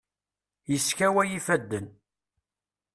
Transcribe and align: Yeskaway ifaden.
Yeskaway 0.71 1.29
ifaden. 1.39 1.87